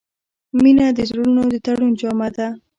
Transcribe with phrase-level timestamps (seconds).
[0.61, 2.47] •مینه د زړونو د تړون جامه ده.